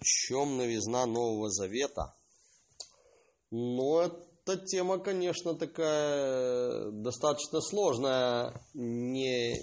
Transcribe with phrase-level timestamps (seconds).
[0.00, 2.14] Чем новизна Нового Завета?
[3.50, 8.62] Ну, эта тема, конечно, такая достаточно сложная.
[8.74, 9.56] Не,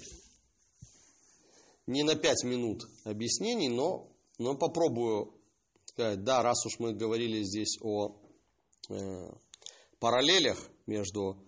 [1.86, 5.34] не на пять минут объяснений, но, но попробую
[5.84, 6.22] сказать.
[6.24, 8.16] Да, раз уж мы говорили здесь о
[8.90, 8.94] э,
[9.98, 11.42] параллелях между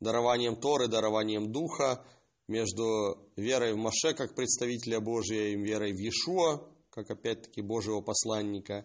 [0.00, 2.04] дарованием Торы, дарованием Духа,
[2.46, 6.66] между верой в Маше как представителя Божия и верой в Иешуа,
[6.98, 8.84] как опять-таки Божьего посланника,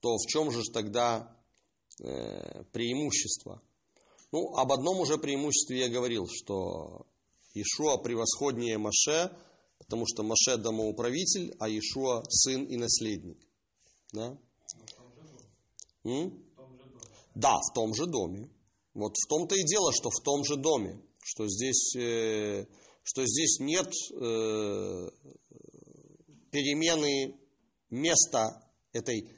[0.00, 1.34] то в чем же тогда
[2.02, 3.62] э, преимущество?
[4.32, 7.06] Ну, об одном уже преимуществе я говорил, что
[7.54, 9.34] Иешуа превосходнее Маше,
[9.78, 13.38] потому что Маше домоуправитель, а Иешуа сын и наследник.
[14.12, 14.38] Да?
[16.04, 16.44] М?
[17.34, 18.50] Да, в том же доме.
[18.92, 22.66] Вот в том-то и дело, что в том же доме, что здесь, э,
[23.02, 25.08] что здесь нет э,
[26.52, 27.34] перемены
[27.90, 29.28] места этой,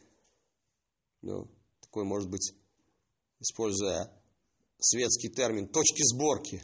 [1.23, 1.49] ну,
[1.81, 2.53] такой, может быть,
[3.41, 4.13] используя
[4.79, 6.63] светский термин, точки сборки.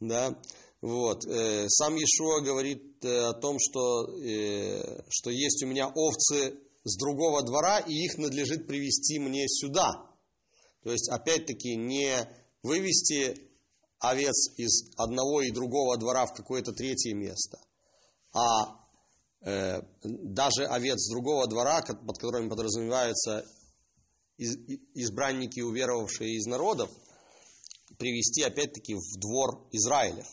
[0.00, 0.36] Да,
[0.80, 1.24] вот.
[1.26, 6.96] Э, сам Иешуа говорит э, о том, что, э, что есть у меня овцы с
[6.98, 10.10] другого двора, и их надлежит привести мне сюда.
[10.82, 12.26] То есть, опять-таки, не
[12.62, 13.50] вывести
[13.98, 17.58] овец из одного и другого двора в какое-то третье место,
[18.32, 18.76] а
[19.42, 23.44] э, даже овец другого двора, под которыми подразумеваются
[24.36, 24.56] из,
[24.94, 26.90] избранники, уверовавшие из народов,
[27.98, 30.24] привести опять-таки в двор Израиля.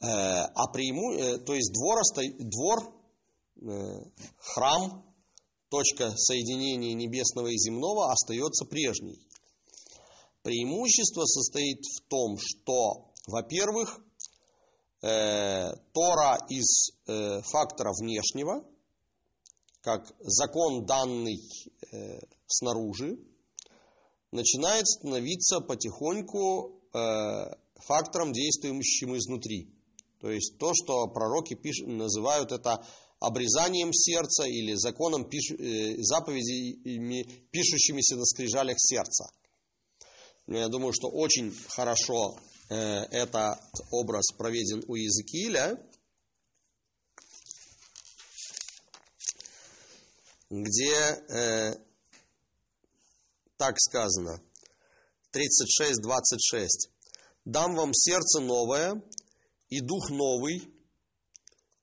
[0.00, 0.06] Э,
[0.54, 2.00] а преиму, э, то есть двор,
[2.38, 2.94] двор
[3.62, 3.98] э,
[4.38, 5.04] храм,
[5.68, 9.18] точка соединения небесного и земного остается прежней.
[10.42, 14.00] Преимущество состоит в том, что, во-первых,
[15.06, 18.64] э, Тора из э, фактора внешнего,
[19.80, 21.38] как закон данный
[21.92, 23.16] э, снаружи,
[24.32, 26.98] начинает становиться потихоньку э,
[27.86, 29.72] фактором, действующим изнутри.
[30.20, 32.84] То есть то, что пророки пишут, называют это
[33.20, 37.22] обрезанием сердца или законом пиш, э, заповедями,
[37.52, 39.26] пишущимися на скрижалях сердца.
[40.48, 42.36] Я думаю, что очень хорошо
[42.68, 43.60] этот
[43.90, 45.78] образ проведен у Иезекииля,
[50.50, 50.92] где
[51.28, 51.74] э,
[53.56, 54.40] так сказано,
[55.32, 56.66] 36-26.
[57.44, 59.02] «Дам вам сердце новое,
[59.68, 60.62] и дух новый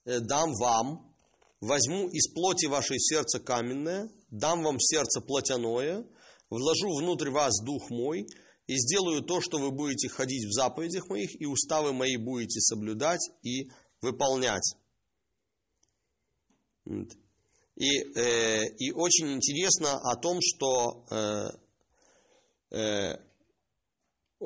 [0.05, 1.15] э, дам вам,
[1.59, 6.05] возьму из плоти вашей сердце каменное, дам вам сердце плотяное,
[6.49, 8.27] вложу внутрь вас дух мой,
[8.67, 13.21] и сделаю то, что вы будете ходить в заповедях моих, и уставы мои будете соблюдать
[13.41, 13.67] и
[14.01, 14.75] выполнять.
[16.85, 21.49] И, э, и очень интересно о том, что э,
[22.77, 23.17] э,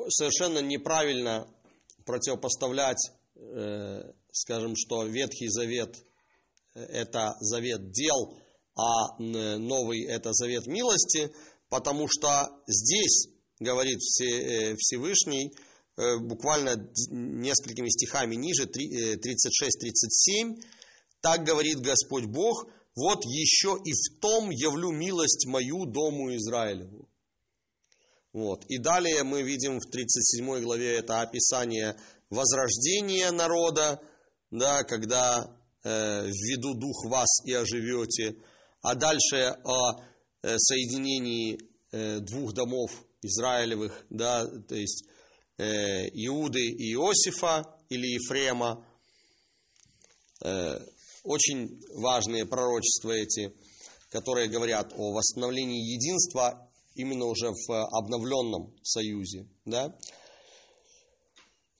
[0.09, 1.47] совершенно неправильно
[2.06, 4.01] противопоставлять, э,
[4.31, 5.95] скажем, что Ветхий Завет
[6.73, 8.38] э, это завет дел,
[8.75, 11.31] а новый это завет милости,
[11.69, 15.51] потому что здесь говорит э, Всевышний,
[15.97, 16.75] э, буквально
[17.09, 19.18] несколькими стихами ниже, 36-37,
[20.56, 20.62] э,
[21.22, 27.09] так говорит Господь Бог, вот еще и в том явлю милость мою дому Израилеву.
[28.34, 28.66] Вот.
[28.69, 31.95] И далее мы видим в 37 главе это описание
[32.29, 34.01] возрождения народа,
[34.51, 38.35] да, когда э, введу дух вас и оживете,
[38.81, 40.00] а дальше о
[40.44, 41.57] э, соединении
[41.91, 42.91] э, двух домов
[43.27, 45.05] Израилевых, да, то есть
[45.57, 48.85] э, Иуды и Иосифа или Ефрема.
[50.43, 50.79] Э,
[51.23, 53.53] очень важные пророчества эти,
[54.09, 59.47] которые говорят о восстановлении единства именно уже в обновленном союзе.
[59.65, 59.94] Да?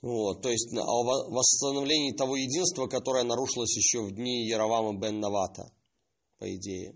[0.02, 5.72] Вот, то есть о восстановлении того единства, которое нарушилось еще в дни Яровама бен Навата,
[6.38, 6.96] по идее.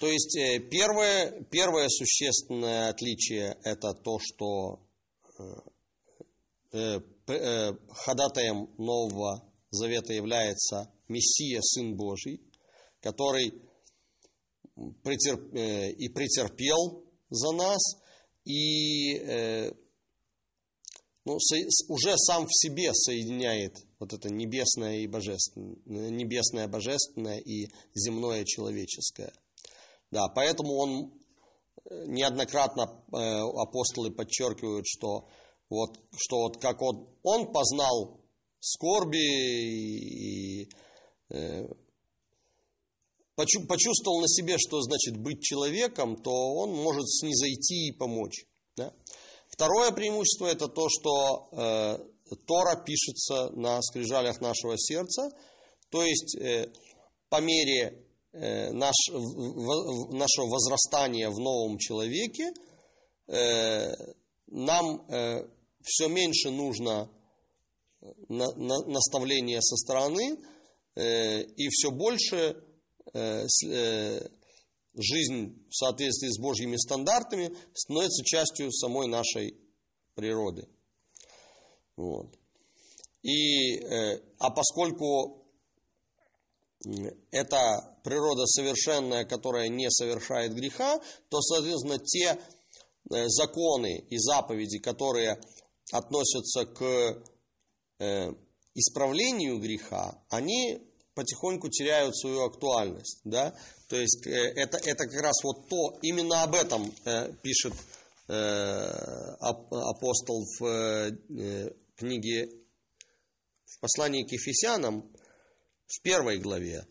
[0.00, 4.80] То есть э, первое, первое существенное отличие это то, что
[6.72, 12.40] э, э, ходатаем Нового Завета является Мессия, Сын Божий,
[13.00, 13.52] который
[15.02, 17.80] претерп, и претерпел за нас,
[18.44, 19.18] и
[21.24, 21.36] ну,
[21.88, 29.32] уже сам в себе соединяет вот это небесное и божественное, небесное божественное и земное человеческое–
[30.10, 31.12] да, поэтому он
[31.84, 35.28] э, неоднократно э, апостолы подчеркивают, что
[35.68, 38.20] вот, что вот как он, он познал
[38.60, 40.70] скорби и
[43.36, 48.46] почувствовал на себе, что значит быть человеком, то он может снизойти и помочь.
[48.76, 48.92] Да?
[49.48, 51.98] Второе преимущество это то, что э,
[52.46, 55.30] Тора пишется на скрижалях нашего сердца,
[55.90, 56.72] то есть э,
[57.28, 62.52] по мере э, наш, в, нашего возрастания в новом человеке
[63.26, 63.92] э,
[64.46, 65.48] нам э,
[65.82, 67.10] все меньше нужно
[68.28, 70.38] на, на, наставления со стороны
[70.94, 72.62] э, и все больше
[73.14, 74.20] Э, э,
[74.94, 79.56] жизнь в соответствии с Божьими стандартами становится частью самой нашей
[80.14, 80.68] природы.
[81.96, 82.36] Вот.
[83.22, 85.46] И, э, а поскольку
[87.30, 92.38] это природа совершенная, которая не совершает греха, то, соответственно, те
[93.10, 95.38] законы и заповеди, которые
[95.92, 97.22] относятся к
[98.74, 103.20] исправлению греха, они потихоньку теряют свою актуальность.
[103.24, 103.52] Да?
[103.88, 107.72] То есть э, это, это как раз вот то, именно об этом э, пишет
[108.28, 108.32] э,
[109.40, 112.48] апостол в э, книге,
[113.64, 115.12] в послании к Ефесянам,
[115.86, 116.86] в первой главе,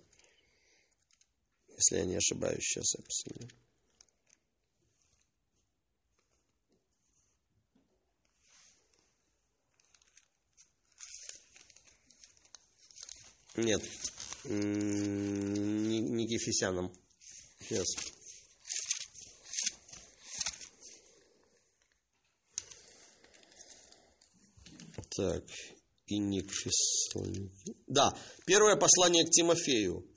[1.77, 3.47] если я не ошибаюсь, сейчас посмотрю.
[13.55, 13.81] Нет,
[14.45, 16.91] не, не Ефесянам.
[17.59, 17.87] Сейчас.
[25.15, 25.43] Так,
[26.05, 27.73] и не к Фессалонике.
[27.87, 28.15] Да,
[28.45, 30.07] первое послание к Тимофею,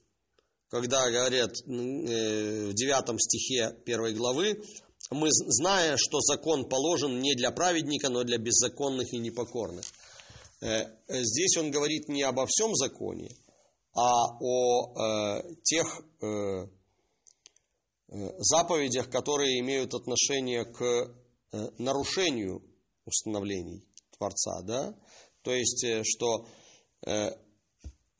[0.70, 4.62] когда говорят э, в девятом стихе первой главы,
[5.10, 9.84] мы, зная, что закон положен не для праведника, но для беззаконных и непокорных.
[10.60, 13.30] Э, здесь он говорит не обо всем законе,
[13.92, 16.68] а о э, тех э, э,
[18.38, 22.62] заповедях, которые имеют отношение к э, нарушению
[23.04, 23.84] установлений
[24.16, 24.62] Творца.
[24.62, 24.94] Да?
[25.42, 26.46] То есть, э, что
[27.06, 27.30] э,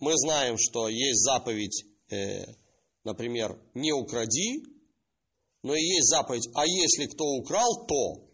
[0.00, 2.44] мы знаем, что есть заповедь, э,
[3.04, 4.62] например, не укради,
[5.62, 8.30] но и есть заповедь, а если кто украл, то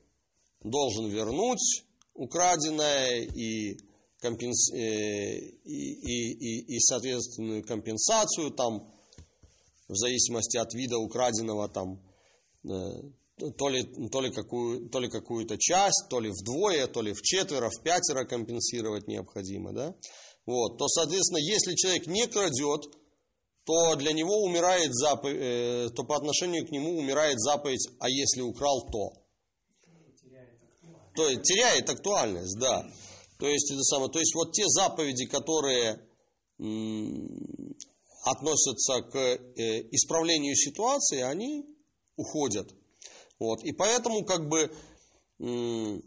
[0.63, 1.85] должен вернуть
[2.15, 3.77] украденное и
[4.21, 4.73] компенс...
[4.73, 8.93] Э, и, и, и, и соответственную компенсацию там,
[9.89, 12.03] в зависимости от вида украденного там,
[12.65, 17.13] э, то ли, то, ли какую, то ли какую-то часть, то ли вдвое, то ли
[17.13, 19.73] в четверо, в пятеро компенсировать необходимо.
[19.73, 19.95] Да?
[20.47, 22.83] Вот, то, соответственно, если человек не крадет,
[23.67, 28.41] то для него умирает заповедь, э, то по отношению к нему умирает заповедь, а если
[28.41, 29.13] украл, то.
[31.17, 32.83] То есть теряет актуальность, да.
[33.39, 36.01] То есть, это самое, то есть вот те заповеди, которые
[38.23, 41.67] относятся к э, исправлению ситуации, они
[42.17, 42.69] уходят.
[43.39, 43.63] Вот.
[43.65, 44.71] И поэтому как бы
[45.41, 46.01] э,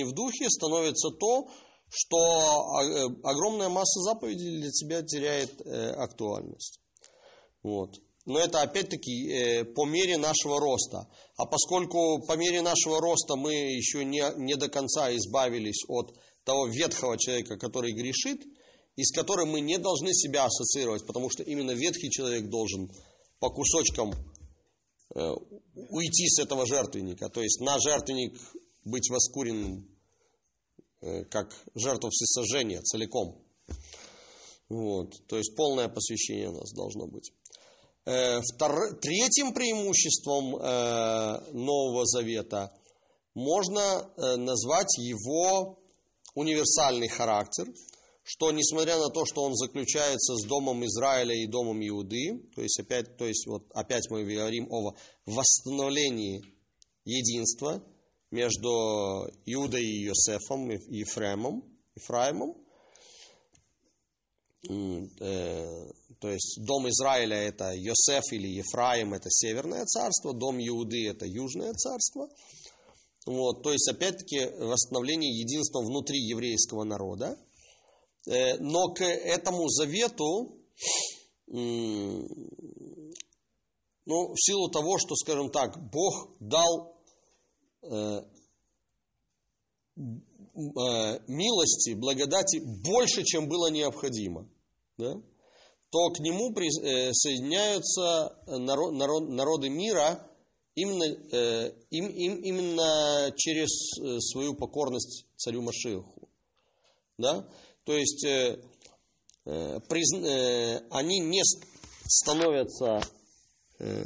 [0.04, 1.48] в духе становится то,
[1.90, 2.18] что
[3.24, 5.62] огромная масса заповедей для тебя теряет
[5.98, 6.80] актуальность.
[7.62, 8.00] Вот.
[8.26, 11.08] Но это опять-таки э, по мере нашего роста.
[11.36, 16.68] А поскольку по мере нашего роста мы еще не, не до конца избавились от того
[16.68, 18.42] ветхого человека, который грешит,
[18.96, 22.90] и с которым мы не должны себя ассоциировать, потому что именно ветхий человек должен
[23.40, 24.16] по кусочкам э,
[25.14, 27.30] уйти с этого жертвенника.
[27.30, 28.40] То есть на жертвенник
[28.86, 29.88] быть воскуренным
[31.02, 33.44] э, как жертва всесожжения целиком.
[34.70, 35.14] Вот.
[35.28, 37.32] То есть полное посвящение у нас должно быть.
[38.06, 38.98] Э, втор...
[39.02, 42.72] Третьим преимуществом э, Нового Завета
[43.34, 43.80] можно
[44.18, 45.80] э, назвать его
[46.36, 47.66] универсальный характер,
[48.24, 52.80] что несмотря на то, что он заключается с домом Израиля и домом Иуды, то есть
[52.80, 56.42] опять, то есть вот опять мы говорим о восстановлении
[57.04, 57.84] единства
[58.32, 61.64] между Иудой и Иосифом и Ефремом,
[61.96, 62.56] Ефраимом,
[64.64, 71.74] то есть дом Израиля это Йосеф или Ефраим, это северное царство, дом Иуды это южное
[71.74, 72.30] царство.
[73.26, 77.38] Вот, то есть, опять-таки, восстановление единства внутри еврейского народа.
[78.26, 80.58] Э, но к этому завету,
[81.48, 82.28] ну,
[84.06, 86.98] в силу того, что, скажем так, Бог дал
[87.82, 87.90] э,
[89.98, 90.02] э,
[91.28, 94.50] милости, благодати больше, чем было необходимо.
[94.98, 95.22] Да?
[95.90, 100.28] то к нему присоединяются народ, народ, народы мира
[100.74, 101.04] именно,
[101.92, 103.70] им, им, именно через
[104.32, 106.30] свою покорность царю Машеху.
[107.20, 107.48] Да?
[107.86, 108.60] То есть э,
[109.46, 111.42] э, э, они не
[112.08, 113.02] становятся
[113.80, 114.04] э,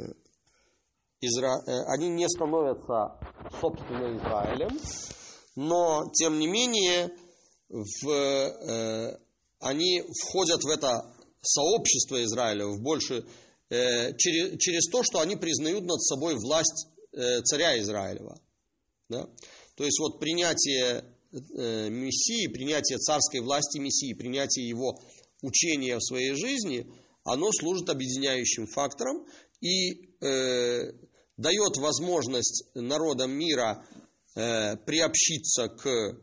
[1.20, 1.62] Изра...
[1.66, 3.18] Э, они не становятся
[3.60, 4.78] собственно Израилем,
[5.54, 7.10] но тем не менее
[7.68, 9.18] в, э,
[9.60, 13.24] они входят в это сообщество Израиля в больше
[13.70, 18.40] э, через, через то, что они признают над собой власть э, царя Израилева.
[19.08, 19.26] Да?
[19.76, 24.98] То есть вот принятие Мессии, принятие царской власти Мессии, принятие его
[25.42, 26.86] учения в своей жизни,
[27.24, 29.26] оно служит объединяющим фактором
[29.60, 30.92] и э,
[31.36, 33.86] дает возможность народам мира
[34.34, 36.18] э, приобщиться к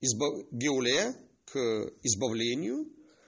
[0.00, 0.46] избав...
[0.50, 1.58] Геуле, к
[2.02, 2.86] избавлению,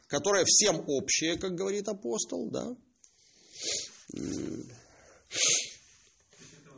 [0.09, 2.77] которое всем общее, как говорит апостол, да.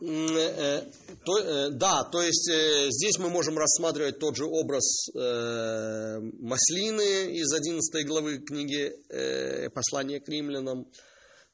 [0.00, 0.82] Э,
[1.24, 7.32] то, э, да, то есть э, здесь мы можем рассматривать тот же образ э, Маслины
[7.36, 10.86] из 11 главы книги э, «Послание к римлянам».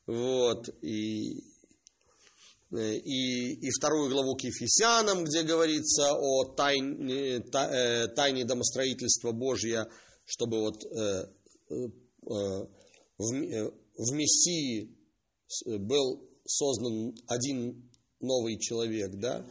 [0.07, 1.45] Вот, и,
[2.73, 9.87] Э, и, и вторую главу к Ефесянам, где говорится о тайне, э, тайне домостроительства Божья,
[10.25, 11.27] чтобы вот э,
[11.69, 12.69] в,
[13.19, 14.97] в Мессии
[15.67, 17.91] был создан один
[18.23, 19.45] новый человек, да,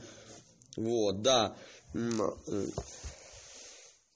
[0.77, 1.55] вот, да,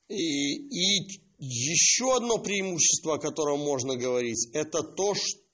[0.08, 5.46] и, и еще одно преимущество, о котором можно говорить, это то, что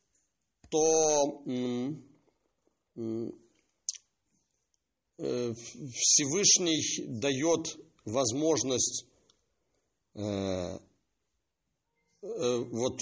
[5.21, 5.53] Э,
[5.93, 9.05] Всевышний дает возможность
[10.15, 10.77] э, э,
[12.71, 12.97] вот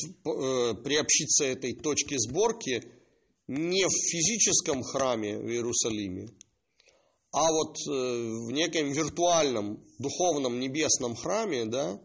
[0.84, 2.84] приобщиться этой точке сборки
[3.50, 6.29] не в физическом храме в Иерусалиме,
[7.32, 12.00] а вот в неком виртуальном, духовном, небесном храме, да,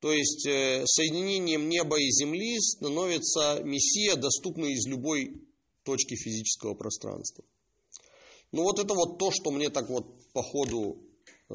[0.00, 5.34] то есть соединением неба и земли становится Мессия, доступный из любой
[5.84, 7.44] точки физического пространства.
[8.52, 11.02] Ну вот это вот то, что мне так вот по ходу,
[11.50, 11.54] э,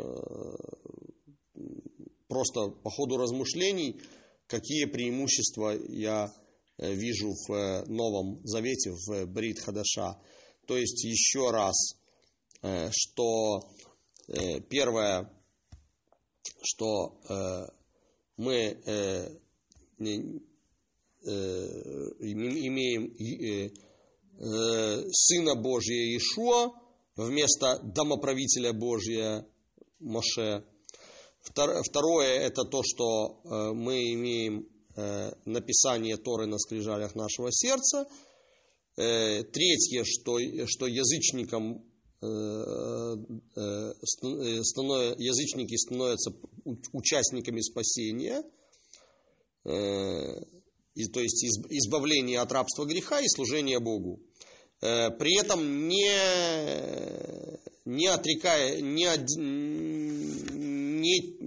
[2.28, 4.00] просто по ходу размышлений,
[4.48, 6.49] какие преимущества я э,
[6.80, 10.20] вижу в э, Новом Завете, в Брит Хадаша.
[10.68, 11.76] То есть еще раз,
[12.92, 13.62] что
[14.70, 15.32] первое,
[16.62, 17.20] что
[18.38, 18.78] мы
[22.62, 23.12] имеем
[25.12, 26.72] Сына Божия Иешуа,
[27.16, 29.46] вместо домоправителя Божия
[30.00, 30.64] Моше.
[31.42, 38.08] Второе– это то, что э, мы имеем э, написание Торы на скрижалях нашего сердца.
[38.98, 41.86] Э, третье, что, что язычникам
[45.18, 46.34] язычники становятся
[46.92, 48.44] участниками спасения,
[49.64, 54.20] то есть избавления от рабства греха и служения Богу.
[54.82, 56.10] Э, при этом не,
[57.86, 59.08] не отрекая, не,
[61.02, 61.39] не,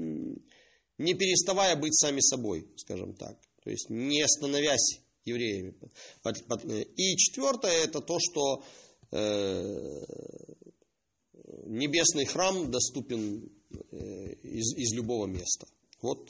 [1.02, 3.37] не переставая быть сами собой, скажем так.
[3.64, 5.75] То есть не становясь евреями.
[6.97, 8.64] И четвертое это то, что
[9.11, 10.04] э,
[11.66, 13.50] небесный храм доступен
[13.90, 15.66] э, из, из любого места.
[16.00, 16.28] Вот,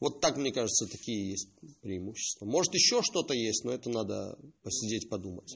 [0.00, 1.48] вот так, мне кажется, такие есть
[1.80, 2.46] преимущества.
[2.46, 5.54] Может, еще что-то есть, но это надо посидеть, подумать.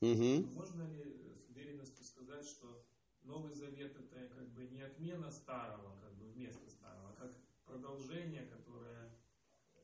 [0.00, 0.46] Угу.
[0.52, 1.04] Можно ли
[1.40, 2.84] с уверенностью сказать, что
[3.26, 7.32] Новый Завет это как бы не отмена старого, как бы вместо старого, а как
[7.66, 9.12] продолжение, которое...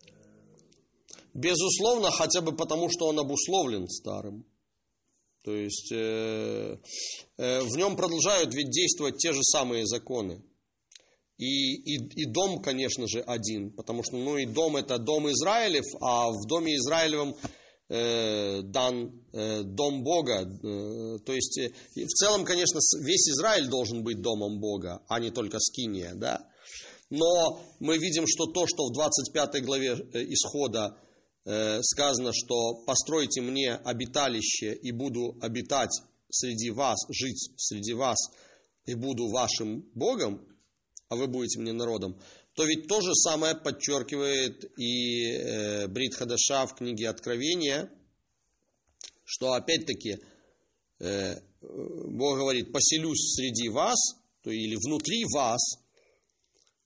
[0.06, 0.56] Э...
[1.34, 4.46] Безусловно, хотя бы потому, что он обусловлен старым.
[5.42, 6.78] То есть э,
[7.36, 10.40] э, в нем продолжают ведь действовать те же самые законы.
[11.36, 15.84] И, и, и дом, конечно же, один, потому что ну и дом это дом Израилев,
[16.00, 17.34] а в доме Израилевом
[17.88, 20.42] дан э, дом Бога.
[20.42, 21.58] Э, то есть
[21.94, 26.48] в целом, конечно, весь Израиль должен быть домом Бога, а не только Скиния, да.
[27.10, 30.96] Но мы видим, что то, что в 25 главе Исхода
[31.82, 35.90] сказано, что постройте мне обиталище и буду обитать
[36.30, 38.16] среди вас, жить среди вас
[38.86, 40.46] и буду вашим Богом,
[41.08, 42.18] а вы будете мне народом,
[42.54, 47.90] то ведь то же самое подчеркивает и э, Брит Хадаша в книге Откровения,
[49.24, 50.18] что опять-таки
[51.00, 53.98] э, Бог говорит, поселюсь среди вас,
[54.42, 55.60] то или внутри вас,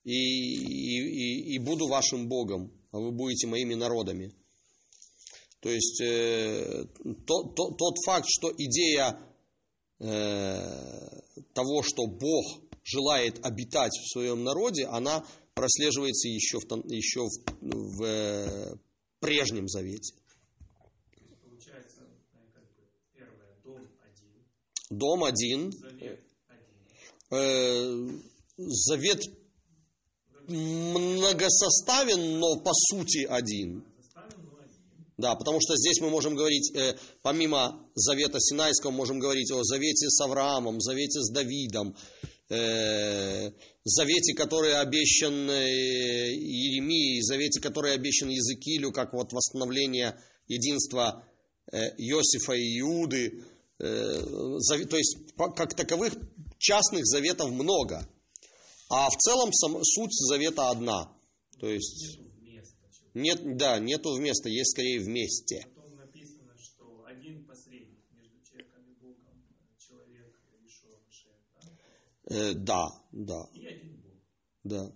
[0.05, 4.33] и, и, и буду вашим Богом, а вы будете моими народами.
[5.61, 6.85] То есть э,
[7.27, 9.19] то, то, тот факт, что идея
[9.99, 10.61] э,
[11.55, 15.27] того, что Бог желает обитать в своем народе, она
[15.57, 18.77] прослеживается еще в, еще в, в э,
[19.21, 20.15] прежнем завете.
[21.43, 22.03] Получается,
[22.53, 22.83] как бы,
[23.15, 24.33] первое, дом один.
[24.91, 25.73] Дом один.
[25.73, 26.77] Завет один.
[27.31, 28.21] Э,
[28.59, 29.23] завет
[30.47, 33.83] многосоставен, но по сути один.
[35.17, 40.11] Да, потому что здесь мы можем говорить, э, помимо Завета Синайского, можем говорить о Завете
[40.11, 41.97] с Авраамом, Завете с Давидом,
[42.49, 43.51] э,
[43.85, 51.25] Завете, который обещан э, Иеремии, Завете, который обещан Языкилю, как вот восстановление единства
[51.71, 53.45] э, Иосифа и Иуды.
[53.79, 54.23] Э,
[54.89, 56.15] то есть, как таковых
[56.59, 58.09] частных заветов много.
[58.89, 61.13] А в целом сам, суть завета одна.
[61.61, 62.19] То есть,
[63.15, 65.67] нет, да, нету вместо, есть скорее вместе.
[65.75, 70.37] Потом написано, что один посредник между человеком и Богом, э, человек
[70.67, 71.63] Ишуа Машех, да?
[72.29, 73.47] Э, да, да,
[74.65, 74.93] да.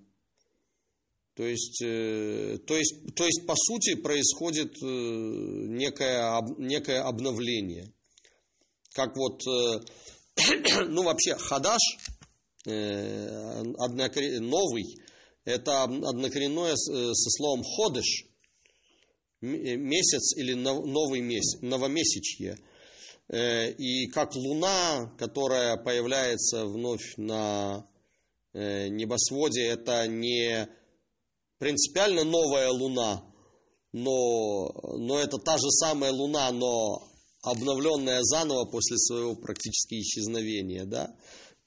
[1.34, 7.92] То есть, э, то есть, то есть по сути происходит э, некое, об- некое обновление.
[8.92, 9.80] Как вот, э,
[10.88, 11.80] ну вообще, хадаш,
[12.66, 13.62] э,
[14.40, 14.84] новый,
[15.44, 18.24] это однокоренное э, со словом ходыш,
[19.40, 22.58] э, месяц или нов- новый месяц, новомесячье.
[23.32, 27.86] Э, И как луна, которая появляется вновь на
[28.52, 30.68] э, небосводе, это не
[31.58, 33.22] принципиально новая луна,
[33.92, 37.06] но, но это та же самая луна, но
[37.42, 41.14] обновленная заново после своего практически исчезновения, да,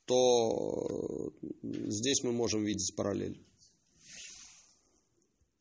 [0.05, 3.41] то э, здесь мы можем видеть параллель.